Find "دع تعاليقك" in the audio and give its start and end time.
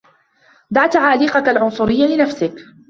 0.71-1.47